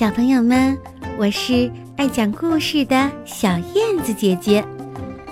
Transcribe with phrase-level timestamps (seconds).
[0.00, 0.80] 小朋友们，
[1.18, 4.66] 我是爱讲故事的小燕子姐姐，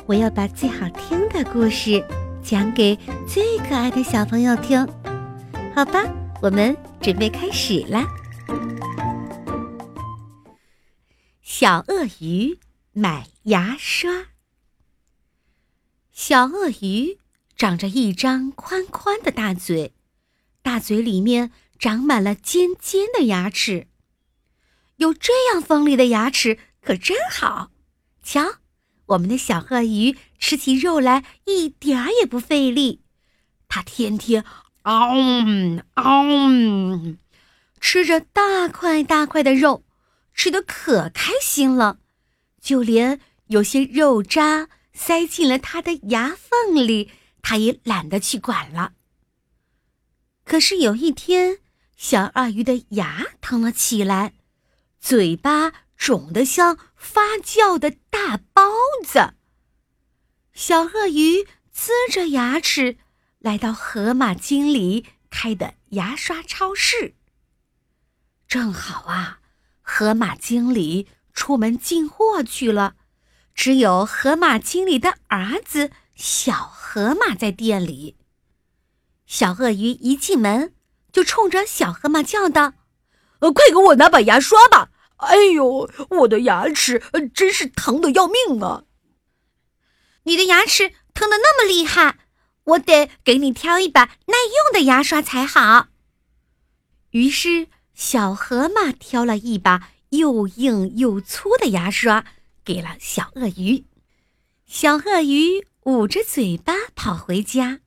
[0.04, 2.06] 我要把最好听的故事
[2.43, 2.95] 讲给
[3.27, 4.87] 最可爱的小朋友听，
[5.75, 6.04] 好吧？
[6.43, 8.07] 我们准备开始啦。
[11.40, 12.58] 小鳄鱼
[12.92, 14.26] 买牙刷。
[16.12, 17.16] 小鳄鱼
[17.56, 19.95] 长着一张宽宽的大嘴，
[20.60, 23.88] 大嘴里面长满了尖尖的牙齿。
[24.98, 27.70] 有这样锋利的牙齿可真好，
[28.23, 28.57] 瞧，
[29.07, 33.02] 我们的小鳄鱼吃起肉来一点儿也不费力，
[33.69, 34.45] 它天天
[34.83, 35.15] 嗷
[35.95, 37.16] 嗷
[37.80, 39.84] 吃着大块大块的肉，
[40.34, 41.99] 吃的可开心了，
[42.60, 48.95] 就连有些肉渣塞进了它的牙缝里，它也懒得去管了。
[50.45, 51.59] 可是有一天，
[51.96, 54.33] 小鳄鱼的牙疼了起来。
[55.08, 58.62] 嘴巴肿得像发酵的大包
[59.06, 59.32] 子。
[60.52, 62.98] 小鳄鱼呲着牙齿
[63.38, 67.15] 来到河马经理开的牙刷超市。
[68.47, 69.41] 正好啊，
[69.81, 72.97] 河马经理出门进货去了，
[73.55, 78.19] 只有河马经理的儿子小河马在店里。
[79.25, 80.75] 小鳄鱼一进门
[81.11, 82.75] 就冲着小河马叫道。
[83.39, 84.91] 呃，快给我拿把牙刷吧！
[85.19, 87.03] 哎呦，我的牙齿
[87.35, 88.85] 真是疼的要命啊！
[90.25, 92.19] 你的牙齿疼的那么厉害，
[92.65, 95.89] 我得给你挑一把耐用的牙刷才好。
[97.11, 102.25] 于是，小河马挑了一把又硬又粗的牙刷，
[102.65, 103.87] 给了小鳄鱼。
[104.67, 107.81] 小鳄鱼捂着嘴巴跑回家，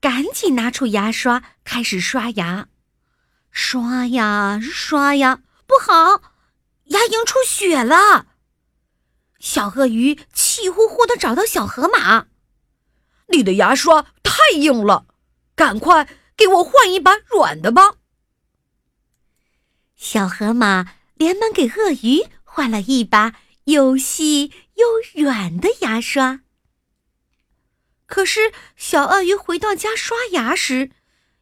[0.00, 2.68] 赶紧拿出牙刷开始刷牙。
[3.50, 6.35] 刷呀刷呀，不好，
[6.86, 8.26] 牙龈出血了。
[9.38, 12.28] 小鳄鱼气呼呼的找到小河马
[13.28, 15.06] ：“你的牙刷太硬了，
[15.54, 17.96] 赶快给我换一把软的吧。”
[19.96, 26.40] 小河马连忙给鳄鱼换了一把又细又软的牙刷。
[28.06, 30.90] 可是小鳄鱼回到家刷牙时，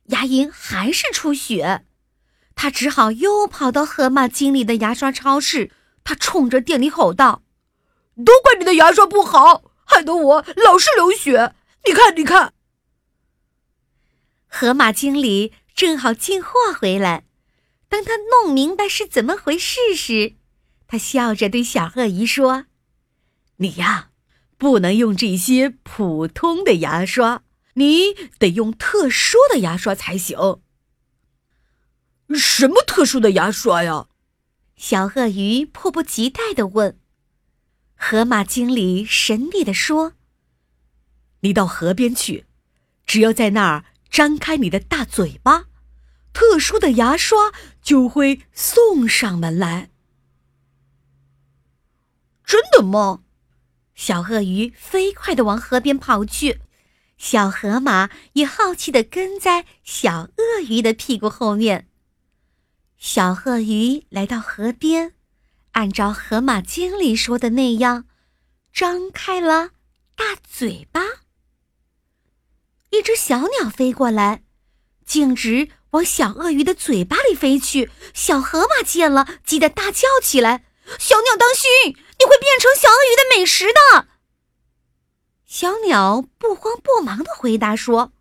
[0.05, 1.85] 牙龈还是出血。
[2.55, 5.71] 他只好又跑到河马经理的牙刷超市。
[6.07, 7.43] 他冲着店里吼道
[8.25, 11.55] ：“都怪你的牙刷不好，害得我老是流血。
[11.87, 12.53] 你看，你看。”
[14.47, 17.25] 河马经理正好进货回来。
[17.89, 20.35] 当他弄明白是怎么回事时，
[20.87, 22.67] 他笑着对小鳄鱼说
[23.57, 24.11] ：“你呀，
[24.59, 27.43] 不能用这些普通的牙刷，
[27.75, 30.61] 你得用特殊的牙刷才行。”
[32.33, 34.07] 什么特殊的牙刷呀？
[34.77, 36.99] 小鳄鱼迫不及待地问。
[37.97, 40.15] 河马经理神秘地说
[41.41, 42.47] ：“你到河边去，
[43.07, 45.67] 只要在那儿张开你的大嘴巴，
[46.33, 47.53] 特殊的牙刷
[47.83, 49.91] 就会送上门来。”
[52.45, 53.23] 真的吗？
[53.95, 56.61] 小鳄鱼飞快地往河边跑去，
[57.17, 61.89] 小河马也好奇地跟在小鳄鱼的屁股后面。
[63.07, 65.13] 小鳄鱼来到河边，
[65.73, 68.07] 按照河马经理说的那样，
[68.73, 69.73] 张开了
[70.17, 71.03] 大嘴巴。
[72.89, 74.43] 一只小鸟飞过来，
[75.05, 77.91] 径直往小鳄鱼的嘴巴里飞去。
[78.15, 80.65] 小河马见了，急得大叫起来
[80.99, 81.69] ：“小鸟，当心！
[81.89, 84.09] 你会变成小鳄鱼的美食的！”
[85.45, 88.15] 小鸟不慌不忙的回答说：“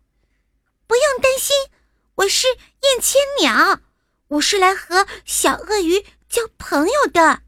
[0.86, 1.56] 不用担心，
[2.16, 3.80] 我是燕千鸟。”
[4.28, 7.42] 我是来和小鳄鱼交朋友的。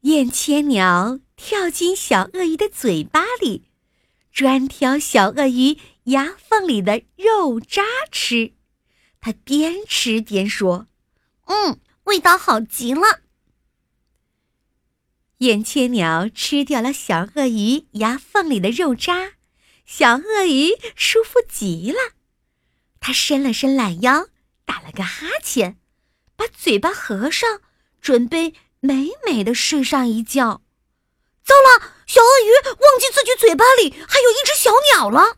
[0.00, 3.68] 燕千鸟跳进小鳄鱼的嘴巴里，
[4.32, 8.54] 专挑小鳄鱼牙缝里的肉渣吃。
[9.20, 10.88] 它边吃边说
[11.46, 13.20] ：“嗯，味道好极了。”
[15.38, 19.34] 燕千鸟吃掉了小鳄鱼牙缝里的肉渣，
[19.86, 21.98] 小鳄鱼舒服极了。
[22.98, 24.26] 它伸了伸懒腰。
[24.72, 25.76] 打了个哈欠，
[26.34, 27.60] 把嘴巴合上，
[28.00, 30.62] 准备美美的睡上一觉。
[31.44, 35.36] 糟了，小鳄鱼忘记自己嘴巴里还有一只小鸟了。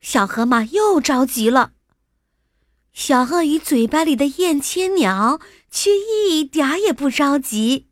[0.00, 1.72] 小河马又着急了。
[2.92, 7.88] 小鳄鱼嘴巴里的燕千鸟却一点也不着急，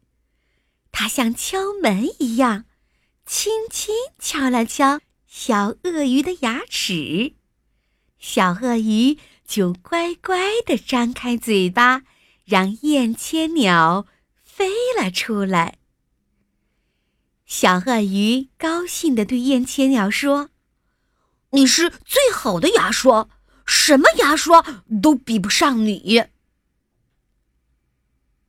[0.92, 2.66] 它像敲门一样，
[3.26, 7.34] 轻轻敲了敲小鳄鱼的牙齿。
[8.20, 9.18] 小鳄鱼。
[9.46, 12.02] 就乖乖地张开嘴巴，
[12.44, 14.06] 让燕千鸟
[14.42, 15.78] 飞了出来。
[17.44, 20.50] 小鳄鱼高兴地对燕千鸟说
[21.52, 23.28] ：“你是最好的牙刷，
[23.66, 26.24] 什么牙刷都比不上你。”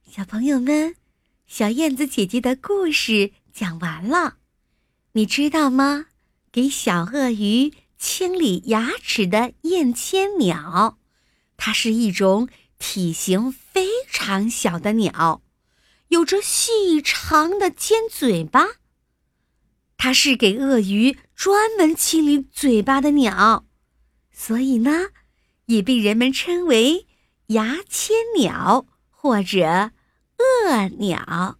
[0.09, 0.95] 小朋友们，
[1.45, 4.37] 小燕子姐姐的故事讲完了，
[5.11, 6.07] 你知道吗？
[6.51, 10.97] 给小鳄鱼清理牙齿的燕千鸟，
[11.57, 15.41] 它是一种体型非常小的鸟，
[16.09, 18.65] 有着细长的尖嘴巴。
[19.97, 23.65] 它是给鳄鱼专门清理嘴巴的鸟，
[24.31, 25.07] 所以呢，
[25.65, 27.07] 也被人们称为
[27.47, 29.91] 牙签鸟或者
[30.37, 31.57] 鳄鸟。